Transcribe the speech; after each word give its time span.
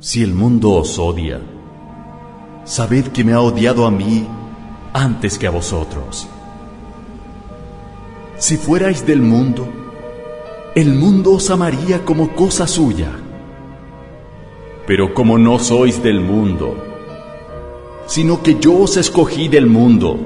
Si 0.00 0.22
el 0.22 0.32
mundo 0.32 0.74
os 0.74 0.96
odia, 0.96 1.40
sabed 2.64 3.08
que 3.08 3.24
me 3.24 3.32
ha 3.32 3.40
odiado 3.40 3.84
a 3.84 3.90
mí 3.90 4.28
antes 4.92 5.36
que 5.36 5.48
a 5.48 5.50
vosotros. 5.50 6.28
Si 8.36 8.56
fuerais 8.56 9.04
del 9.04 9.20
mundo, 9.20 9.66
el 10.76 10.94
mundo 10.94 11.32
os 11.32 11.50
amaría 11.50 12.04
como 12.04 12.32
cosa 12.36 12.68
suya. 12.68 13.10
Pero 14.86 15.12
como 15.14 15.36
no 15.36 15.58
sois 15.58 16.00
del 16.00 16.20
mundo, 16.20 16.76
sino 18.06 18.40
que 18.40 18.54
yo 18.60 18.78
os 18.78 18.96
escogí 18.96 19.48
del 19.48 19.66
mundo, 19.66 20.16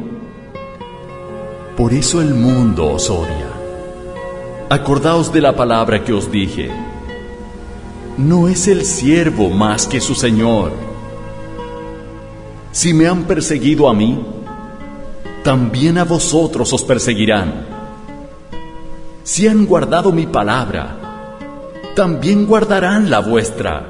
por 1.79 1.95
eso 1.95 2.21
el 2.21 2.35
mundo 2.35 2.93
os 2.93 3.09
odia. 3.09 3.49
Acordaos 4.69 5.33
de 5.33 5.41
la 5.41 5.57
palabra 5.57 6.05
que 6.05 6.13
os 6.13 6.31
dije. 6.31 6.92
No 8.19 8.47
es 8.47 8.69
el 8.69 8.85
siervo 8.85 9.49
más 9.49 9.87
que 9.87 10.01
su 10.01 10.15
Señor. 10.15 10.73
Si 12.71 12.93
me 12.93 13.07
han 13.07 13.25
perseguido 13.25 13.89
a 13.89 13.95
mí, 13.95 14.23
también 15.43 15.97
a 15.97 16.05
vosotros 16.05 16.73
os 16.75 16.85
perseguirán. 16.85 17.67
Si 19.25 19.49
han 19.49 19.65
guardado 19.65 20.13
mi 20.13 20.27
palabra, 20.27 20.99
también 21.97 22.47
guardarán 22.47 23.09
la 23.09 23.21
vuestra. 23.21 23.89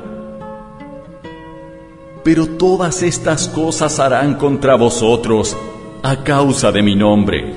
Pero 2.22 2.46
todas 2.46 3.02
estas 3.02 3.48
cosas 3.48 3.98
harán 3.98 4.34
contra 4.34 4.76
vosotros 4.76 5.56
a 6.04 6.22
causa 6.22 6.70
de 6.70 6.82
mi 6.82 6.94
nombre, 6.94 7.56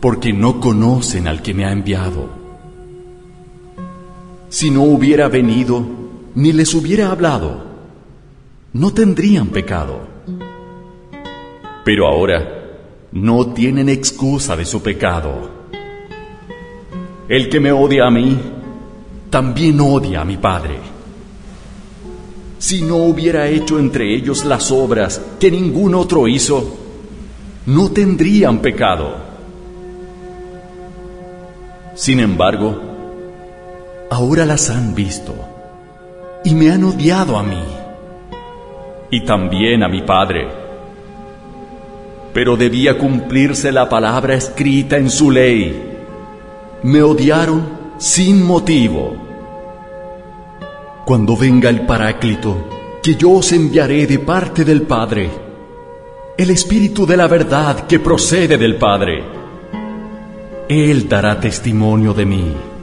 porque 0.00 0.32
no 0.32 0.60
conocen 0.60 1.28
al 1.28 1.40
que 1.40 1.54
me 1.54 1.64
ha 1.64 1.70
enviado. 1.70 2.43
Si 4.54 4.70
no 4.70 4.84
hubiera 4.84 5.26
venido, 5.26 5.84
ni 6.36 6.52
les 6.52 6.74
hubiera 6.74 7.10
hablado, 7.10 7.64
no 8.72 8.94
tendrían 8.94 9.48
pecado. 9.48 10.02
Pero 11.84 12.06
ahora 12.06 12.62
no 13.10 13.48
tienen 13.48 13.88
excusa 13.88 14.54
de 14.54 14.64
su 14.64 14.80
pecado. 14.80 15.50
El 17.28 17.48
que 17.48 17.58
me 17.58 17.72
odia 17.72 18.06
a 18.06 18.12
mí, 18.12 18.38
también 19.28 19.80
odia 19.80 20.20
a 20.20 20.24
mi 20.24 20.36
Padre. 20.36 20.78
Si 22.56 22.82
no 22.82 22.98
hubiera 22.98 23.48
hecho 23.48 23.80
entre 23.80 24.14
ellos 24.14 24.44
las 24.44 24.70
obras 24.70 25.20
que 25.40 25.50
ningún 25.50 25.96
otro 25.96 26.28
hizo, 26.28 26.76
no 27.66 27.90
tendrían 27.90 28.60
pecado. 28.60 29.16
Sin 31.96 32.20
embargo, 32.20 32.93
ahora 34.14 34.46
las 34.46 34.70
han 34.70 34.94
visto 34.94 35.34
y 36.44 36.54
me 36.54 36.70
han 36.70 36.84
odiado 36.84 37.36
a 37.36 37.42
mí 37.42 37.64
y 39.10 39.24
también 39.24 39.82
a 39.82 39.88
mi 39.88 40.02
Padre. 40.02 40.46
Pero 42.32 42.56
debía 42.56 42.96
cumplirse 42.96 43.72
la 43.72 43.88
palabra 43.88 44.34
escrita 44.34 44.96
en 44.98 45.10
su 45.10 45.32
ley. 45.32 45.98
Me 46.84 47.02
odiaron 47.02 47.66
sin 47.98 48.44
motivo. 48.44 49.16
Cuando 51.04 51.36
venga 51.36 51.68
el 51.68 51.80
Paráclito, 51.80 53.00
que 53.02 53.16
yo 53.16 53.32
os 53.32 53.50
enviaré 53.50 54.06
de 54.06 54.20
parte 54.20 54.64
del 54.64 54.82
Padre, 54.82 55.28
el 56.38 56.50
Espíritu 56.50 57.04
de 57.04 57.16
la 57.16 57.26
verdad 57.26 57.86
que 57.88 57.98
procede 57.98 58.58
del 58.58 58.76
Padre, 58.76 59.24
Él 60.68 61.08
dará 61.08 61.40
testimonio 61.40 62.14
de 62.14 62.24
mí. 62.26 62.73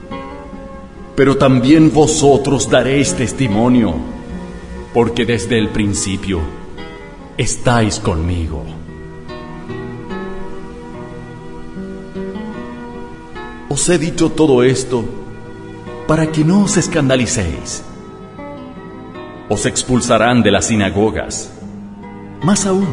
Pero 1.14 1.36
también 1.36 1.92
vosotros 1.92 2.70
daréis 2.70 3.14
testimonio, 3.14 3.94
porque 4.94 5.24
desde 5.24 5.58
el 5.58 5.68
principio 5.68 6.40
estáis 7.36 7.98
conmigo. 7.98 8.64
Os 13.68 13.88
he 13.88 13.98
dicho 13.98 14.30
todo 14.30 14.62
esto 14.62 15.04
para 16.06 16.30
que 16.30 16.44
no 16.44 16.64
os 16.64 16.76
escandalicéis. 16.76 17.82
Os 19.48 19.66
expulsarán 19.66 20.42
de 20.42 20.50
las 20.50 20.66
sinagogas. 20.66 21.52
Más 22.42 22.66
aún, 22.66 22.88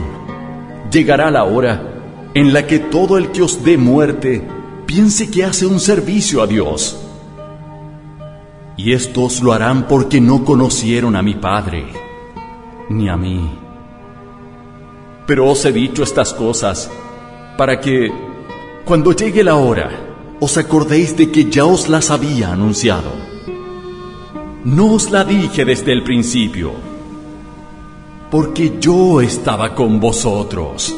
llegará 0.91 1.31
la 1.31 1.43
hora 1.43 1.99
en 2.33 2.53
la 2.53 2.65
que 2.65 2.79
todo 2.79 3.17
el 3.17 3.31
que 3.31 3.41
os 3.41 3.63
dé 3.63 3.77
muerte 3.77 4.41
piense 4.85 5.29
que 5.29 5.43
hace 5.43 5.65
un 5.65 5.79
servicio 5.79 6.41
a 6.41 6.47
Dios. 6.47 7.08
Y 8.81 8.93
estos 8.93 9.41
lo 9.41 9.51
harán 9.51 9.89
porque 9.89 10.21
no 10.21 10.45
conocieron 10.45 11.17
a 11.17 11.21
mi 11.21 11.35
Padre, 11.35 11.87
ni 12.87 13.09
a 13.09 13.17
mí. 13.17 13.41
Pero 15.27 15.49
os 15.49 15.65
he 15.65 15.73
dicho 15.73 16.01
estas 16.01 16.33
cosas 16.33 16.89
para 17.57 17.81
que, 17.81 18.09
cuando 18.85 19.11
llegue 19.11 19.43
la 19.43 19.57
hora, 19.57 19.89
os 20.39 20.57
acordéis 20.57 21.17
de 21.17 21.29
que 21.29 21.49
ya 21.49 21.65
os 21.65 21.89
las 21.89 22.09
había 22.09 22.53
anunciado. 22.53 23.11
No 24.63 24.93
os 24.93 25.11
la 25.11 25.25
dije 25.25 25.65
desde 25.65 25.91
el 25.91 26.01
principio, 26.01 26.71
porque 28.31 28.77
yo 28.79 29.19
estaba 29.19 29.75
con 29.75 29.99
vosotros. 29.99 30.95